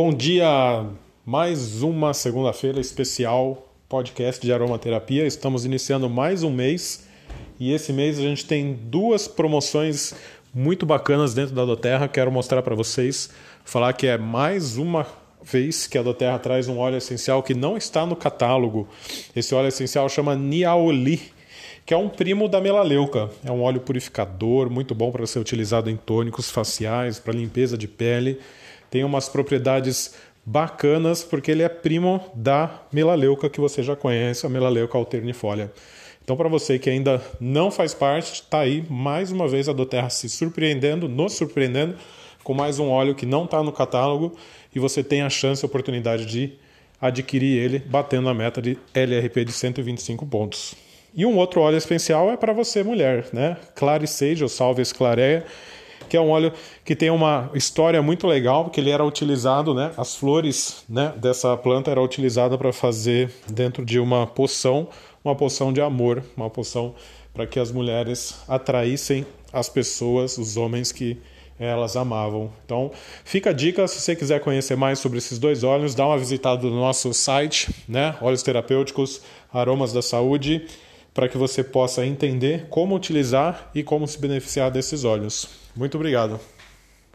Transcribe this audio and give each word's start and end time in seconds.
Bom 0.00 0.12
dia, 0.12 0.86
mais 1.26 1.82
uma 1.82 2.14
segunda-feira 2.14 2.78
especial 2.78 3.66
podcast 3.88 4.40
de 4.40 4.52
aromaterapia. 4.52 5.26
Estamos 5.26 5.64
iniciando 5.64 6.08
mais 6.08 6.44
um 6.44 6.52
mês 6.52 7.04
e 7.58 7.72
esse 7.72 7.92
mês 7.92 8.16
a 8.16 8.22
gente 8.22 8.46
tem 8.46 8.74
duas 8.74 9.26
promoções 9.26 10.14
muito 10.54 10.86
bacanas 10.86 11.34
dentro 11.34 11.52
da 11.52 11.64
Doterra. 11.64 12.06
Quero 12.06 12.30
mostrar 12.30 12.62
para 12.62 12.76
vocês, 12.76 13.30
falar 13.64 13.92
que 13.92 14.06
é 14.06 14.16
mais 14.16 14.76
uma 14.76 15.04
vez 15.42 15.88
que 15.88 15.98
a 15.98 16.02
Doterra 16.04 16.38
traz 16.38 16.68
um 16.68 16.78
óleo 16.78 16.98
essencial 16.98 17.42
que 17.42 17.52
não 17.52 17.76
está 17.76 18.06
no 18.06 18.14
catálogo. 18.14 18.86
Esse 19.34 19.52
óleo 19.52 19.66
essencial 19.66 20.08
chama 20.08 20.36
Niaoli, 20.36 21.20
que 21.84 21.92
é 21.92 21.96
um 21.96 22.08
primo 22.08 22.48
da 22.48 22.60
melaleuca. 22.60 23.30
É 23.44 23.50
um 23.50 23.62
óleo 23.62 23.80
purificador, 23.80 24.70
muito 24.70 24.94
bom 24.94 25.10
para 25.10 25.26
ser 25.26 25.40
utilizado 25.40 25.90
em 25.90 25.96
tônicos 25.96 26.52
faciais, 26.52 27.18
para 27.18 27.34
limpeza 27.34 27.76
de 27.76 27.88
pele 27.88 28.38
tem 28.90 29.04
umas 29.04 29.28
propriedades 29.28 30.14
bacanas 30.44 31.22
porque 31.22 31.50
ele 31.50 31.62
é 31.62 31.68
primo 31.68 32.24
da 32.34 32.82
melaleuca 32.92 33.50
que 33.50 33.60
você 33.60 33.82
já 33.82 33.94
conhece, 33.94 34.46
a 34.46 34.48
melaleuca 34.48 34.96
alternifolia. 34.96 35.70
Então, 36.24 36.36
para 36.36 36.48
você 36.48 36.78
que 36.78 36.90
ainda 36.90 37.22
não 37.40 37.70
faz 37.70 37.94
parte, 37.94 38.34
está 38.34 38.60
aí 38.60 38.84
mais 38.88 39.32
uma 39.32 39.48
vez 39.48 39.68
a 39.68 39.72
Doterra 39.72 40.10
se 40.10 40.28
surpreendendo, 40.28 41.08
nos 41.08 41.34
surpreendendo 41.34 41.96
com 42.44 42.54
mais 42.54 42.78
um 42.78 42.88
óleo 42.88 43.14
que 43.14 43.26
não 43.26 43.44
está 43.44 43.62
no 43.62 43.72
catálogo 43.72 44.36
e 44.74 44.78
você 44.78 45.02
tem 45.02 45.22
a 45.22 45.30
chance, 45.30 45.64
a 45.64 45.66
oportunidade 45.66 46.26
de 46.26 46.52
adquirir 47.00 47.58
ele 47.58 47.78
batendo 47.78 48.28
a 48.28 48.34
meta 48.34 48.60
de 48.60 48.78
LRP 48.94 49.44
de 49.44 49.52
125 49.52 50.26
pontos. 50.26 50.74
E 51.14 51.24
um 51.24 51.36
outro 51.36 51.60
óleo 51.60 51.76
especial 51.76 52.30
é 52.30 52.36
para 52.36 52.52
você, 52.52 52.82
mulher, 52.82 53.26
né? 53.32 53.56
Clare 53.74 54.06
Sage 54.06 54.42
ou 54.42 54.48
Salve 54.48 54.82
Clareia 54.92 55.44
que 56.08 56.16
é 56.16 56.20
um 56.20 56.30
óleo 56.30 56.52
que 56.84 56.96
tem 56.96 57.10
uma 57.10 57.50
história 57.54 58.00
muito 58.02 58.26
legal, 58.26 58.64
porque 58.64 58.80
ele 58.80 58.90
era 58.90 59.04
utilizado, 59.04 59.74
né, 59.74 59.92
as 59.96 60.16
flores 60.16 60.84
né, 60.88 61.12
dessa 61.16 61.56
planta 61.56 61.90
eram 61.90 62.02
utilizadas 62.02 62.58
para 62.58 62.72
fazer 62.72 63.30
dentro 63.48 63.84
de 63.84 64.00
uma 64.00 64.26
poção, 64.26 64.88
uma 65.24 65.34
poção 65.34 65.72
de 65.72 65.80
amor, 65.80 66.22
uma 66.36 66.50
poção 66.50 66.94
para 67.32 67.46
que 67.46 67.60
as 67.60 67.70
mulheres 67.70 68.42
atraíssem 68.48 69.26
as 69.52 69.68
pessoas, 69.68 70.38
os 70.38 70.56
homens 70.56 70.90
que 70.90 71.18
elas 71.58 71.96
amavam. 71.96 72.52
Então, 72.64 72.90
fica 73.24 73.50
a 73.50 73.52
dica, 73.52 73.86
se 73.88 74.00
você 74.00 74.14
quiser 74.14 74.40
conhecer 74.40 74.76
mais 74.76 74.98
sobre 74.98 75.18
esses 75.18 75.38
dois 75.38 75.64
óleos, 75.64 75.94
dá 75.94 76.06
uma 76.06 76.18
visitada 76.18 76.62
no 76.62 76.76
nosso 76.76 77.12
site, 77.12 77.74
né? 77.88 78.16
Óleos 78.20 78.42
terapêuticos, 78.42 79.22
aromas 79.52 79.92
da 79.92 80.02
saúde 80.02 80.66
para 81.18 81.28
que 81.28 81.36
você 81.36 81.64
possa 81.64 82.06
entender 82.06 82.68
como 82.70 82.94
utilizar 82.94 83.72
e 83.74 83.82
como 83.82 84.06
se 84.06 84.20
beneficiar 84.20 84.70
desses 84.70 85.02
óleos. 85.02 85.48
Muito 85.74 85.96
obrigado. 85.96 86.38